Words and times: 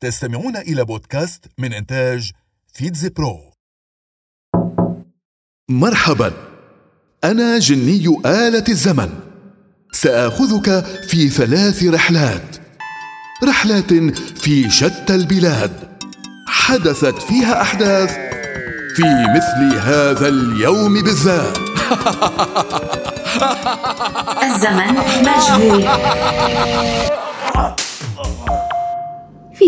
تستمعون 0.00 0.56
إلى 0.56 0.84
بودكاست 0.84 1.46
من 1.58 1.72
إنتاج 1.72 2.30
فيتز 2.72 3.06
برو. 3.06 3.52
مرحبا. 5.70 6.32
أنا 7.24 7.58
جني 7.58 8.20
آلة 8.26 8.64
الزمن. 8.68 9.08
سآخذك 9.92 10.84
في 10.84 11.28
ثلاث 11.28 11.84
رحلات. 11.84 12.56
رحلات 13.44 13.92
في 14.38 14.70
شتى 14.70 15.14
البلاد. 15.14 15.98
حدثت 16.46 17.22
فيها 17.22 17.62
أحداث 17.62 18.12
في 18.96 19.02
مثل 19.36 19.78
هذا 19.78 20.28
اليوم 20.28 21.02
بالذات. 21.02 21.58
الزمن 24.42 24.94
مجهول. 25.22 25.88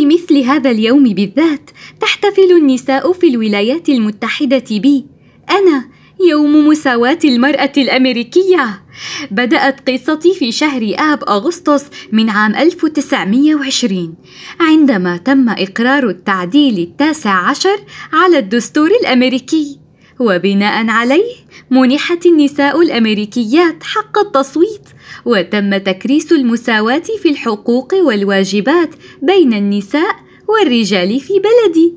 في 0.00 0.06
مثل 0.06 0.38
هذا 0.38 0.70
اليوم 0.70 1.02
بالذات 1.02 1.70
تحتفل 2.00 2.52
النساء 2.52 3.12
في 3.12 3.26
الولايات 3.26 3.88
المتحدة 3.88 4.64
بي 4.70 5.06
أنا 5.50 5.84
يوم 6.28 6.66
مساواة 6.66 7.18
المرأة 7.24 7.72
الأمريكية. 7.76 8.82
بدأت 9.30 9.90
قصتي 9.90 10.34
في 10.34 10.52
شهر 10.52 10.94
آب 10.98 11.24
أغسطس 11.24 11.84
من 12.12 12.30
عام 12.30 12.54
1920 12.54 14.14
عندما 14.60 15.16
تم 15.16 15.48
إقرار 15.48 16.08
التعديل 16.08 16.78
التاسع 16.78 17.48
عشر 17.48 17.76
على 18.12 18.38
الدستور 18.38 18.90
الأمريكي. 19.02 19.78
وبناء 20.20 20.88
عليه 20.88 21.34
منحت 21.70 22.26
النساء 22.26 22.80
الأمريكيات 22.80 23.82
حق 23.82 24.18
التصويت 24.18 24.88
وتم 25.24 25.76
تكريس 25.76 26.32
المساواة 26.32 27.02
في 27.22 27.28
الحقوق 27.28 27.94
والواجبات 27.94 28.90
بين 29.22 29.54
النساء 29.54 30.16
والرجال 30.48 31.20
في 31.20 31.32
بلدي 31.32 31.94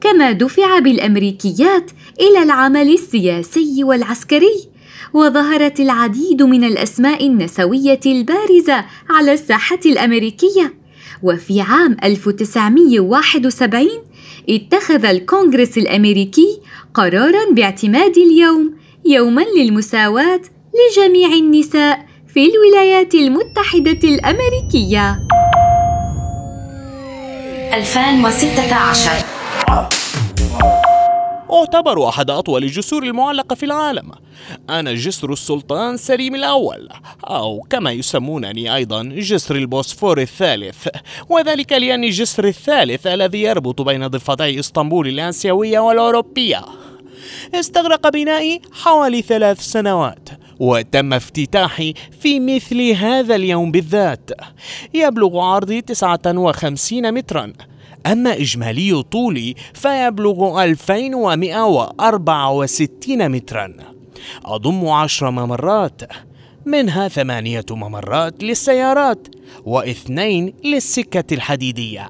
كما 0.00 0.32
دفع 0.32 0.78
بالأمريكيات 0.78 1.90
إلى 2.20 2.42
العمل 2.42 2.92
السياسي 2.94 3.84
والعسكري 3.84 4.68
وظهرت 5.14 5.80
العديد 5.80 6.42
من 6.42 6.64
الأسماء 6.64 7.26
النسوية 7.26 8.00
البارزة 8.06 8.84
على 9.10 9.32
الساحة 9.32 9.80
الأمريكية. 9.86 10.74
وفي 11.22 11.60
عام 11.60 11.96
1971 12.04 13.88
اتخذ 14.48 15.04
الكونغرس 15.04 15.78
الأمريكي 15.78 16.60
قرارا 16.94 17.50
باعتماد 17.50 18.16
اليوم 18.16 18.74
يوما 19.04 19.44
للمساواة 19.56 20.40
لجميع 20.74 21.28
النساء 21.28 22.06
في 22.36 22.50
الولايات 22.52 23.14
المتحدة 23.14 24.08
الأمريكية. 24.08 25.26
2016 27.74 29.10
أعتبر 31.52 32.08
أحد 32.08 32.30
أطول 32.30 32.64
الجسور 32.64 33.02
المعلقة 33.02 33.54
في 33.54 33.66
العالم. 33.66 34.10
أنا 34.70 34.94
جسر 34.94 35.32
السلطان 35.32 35.96
سليم 35.96 36.34
الأول 36.34 36.88
أو 37.24 37.66
كما 37.70 37.90
يسمونني 37.90 38.74
أيضا 38.74 39.02
جسر 39.02 39.54
البوسفور 39.54 40.20
الثالث. 40.20 40.88
وذلك 41.28 41.72
لأني 41.72 42.06
الجسر 42.06 42.44
الثالث 42.44 43.06
الذي 43.06 43.42
يربط 43.42 43.82
بين 43.82 44.06
ضفتي 44.06 44.60
إسطنبول 44.60 45.08
الآسيوية 45.08 45.78
والأوروبية. 45.78 46.64
استغرق 47.54 48.08
بنائي 48.08 48.60
حوالي 48.72 49.22
ثلاث 49.22 49.60
سنوات. 49.60 50.28
وتم 50.60 51.12
افتتاحي 51.12 51.94
في 52.20 52.40
مثل 52.40 52.90
هذا 52.90 53.34
اليوم 53.34 53.70
بالذات. 53.70 54.30
يبلغ 54.94 55.40
عرضي 55.40 55.80
59 55.80 57.14
مترا. 57.14 57.52
أما 58.06 58.32
إجمالي 58.32 59.02
طولي 59.02 59.54
فيبلغ 59.74 60.64
2164 60.64 63.28
مترا. 63.28 63.74
أضم 64.44 64.88
عشر 64.88 65.30
ممرات. 65.30 66.02
منها 66.66 67.08
ثمانية 67.08 67.64
ممرات 67.70 68.42
للسيارات 68.42 69.28
واثنين 69.64 70.54
للسكة 70.64 71.34
الحديدية. 71.34 72.08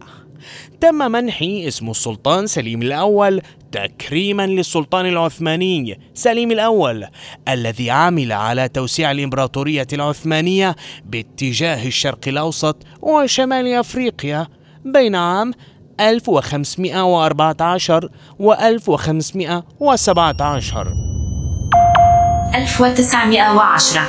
تم 0.81 0.95
منحي 0.95 1.69
اسم 1.69 1.91
السلطان 1.91 2.47
سليم 2.47 2.83
الأول 2.83 3.41
تكريما 3.73 4.47
للسلطان 4.47 5.07
العثماني 5.07 6.01
سليم 6.15 6.51
الأول 6.51 7.07
الذي 7.49 7.91
عمل 7.91 8.33
على 8.33 8.69
توسيع 8.69 9.11
الإمبراطورية 9.11 9.87
العثمانية 9.93 10.77
باتجاه 11.05 11.87
الشرق 11.87 12.29
الأوسط 12.29 12.77
وشمال 13.03 13.75
أفريقيا 13.75 14.47
بين 14.85 15.15
عام 15.15 15.53
1514 16.01 18.09
و 18.39 18.53
1517 18.53 20.95
1910 22.55 24.03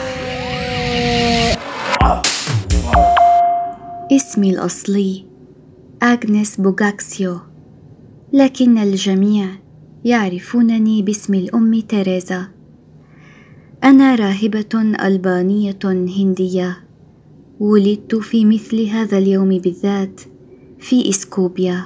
اسمي 4.11 4.49
الأصلي 4.49 5.25
أغنيس 6.03 6.61
بوغاكسيو. 6.61 7.39
لكن 8.33 8.77
الجميع 8.77 9.49
يعرفونني 10.05 11.01
باسم 11.01 11.33
الأم 11.33 11.79
تيريزا. 11.79 12.47
أنا 13.83 14.15
راهبة 14.15 14.81
ألبانية 15.07 15.79
هندية. 15.83 16.77
ولدت 17.59 18.15
في 18.15 18.45
مثل 18.45 18.85
هذا 18.85 19.17
اليوم 19.17 19.49
بالذات 19.49 20.21
في 20.79 21.09
إسكوبيا 21.09 21.85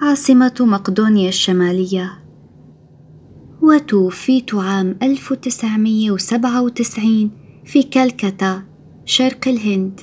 عاصمة 0.00 0.54
مقدونيا 0.60 1.28
الشمالية. 1.28 2.18
وتوفيت 3.62 4.54
عام 4.54 4.96
1997 5.02 7.30
في 7.64 7.82
كالكتا 7.82 8.62
شرق 9.04 9.48
الهند. 9.48 10.00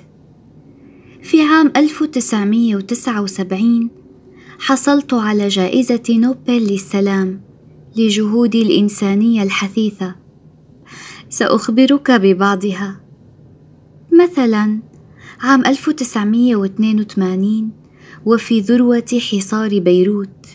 في 1.21 1.41
عام 1.41 1.71
1979 1.75 4.04
حصلت 4.59 5.13
على 5.13 5.47
جائزة 5.47 6.03
نوبل 6.09 6.53
للسلام 6.53 7.41
لجهود 7.95 8.55
الإنسانية 8.55 9.43
الحثيثة. 9.43 10.15
سأخبرك 11.29 12.11
ببعضها. 12.11 12.99
مثلا 14.11 14.79
عام 15.41 15.65
1982 15.65 17.71
وفي 18.25 18.59
ذروة 18.59 19.19
حصار 19.31 19.79
بيروت 19.79 20.47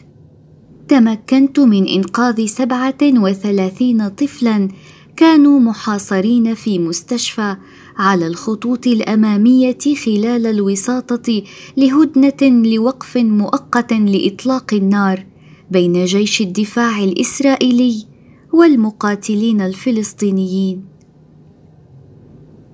تمكنت 0.88 1.60
من 1.60 1.88
إنقاذ 1.88 2.46
سبعة 2.46 2.98
وثلاثين 3.02 4.08
طفلا 4.08 4.68
كانوا 5.16 5.60
محاصرين 5.60 6.54
في 6.54 6.78
مستشفى 6.78 7.56
على 7.96 8.26
الخطوط 8.26 8.86
الأمامية 8.86 9.78
خلال 10.06 10.46
الوساطة 10.46 11.42
لهدنة 11.76 12.62
لوقف 12.68 13.16
مؤقت 13.16 13.92
لإطلاق 13.92 14.74
النار 14.74 15.26
بين 15.70 16.04
جيش 16.04 16.40
الدفاع 16.40 17.04
الإسرائيلي 17.04 18.06
والمقاتلين 18.52 19.60
الفلسطينيين 19.60 20.84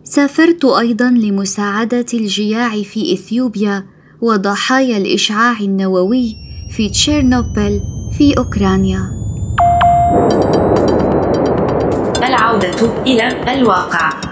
سافرت 0.04 0.64
أيضا 0.64 1.10
لمساعدة 1.10 2.06
الجياع 2.14 2.82
في 2.82 3.12
إثيوبيا 3.12 3.86
وضحايا 4.20 4.96
الإشعاع 4.96 5.60
النووي 5.60 6.36
في 6.70 6.88
تشيرنوبل 6.88 7.80
في 8.18 8.38
أوكرانيا. 8.38 9.10
العودة 12.22 13.02
إلى 13.06 13.54
الواقع 13.54 14.25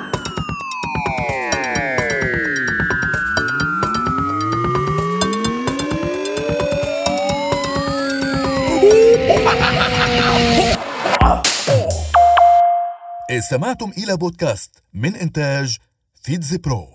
استمعتم 13.31 13.93
إلى 13.99 14.17
بودكاست 14.17 14.83
من 14.95 15.17
إنتاج 15.17 15.79
فيتز 16.23 16.57
برو. 16.57 16.94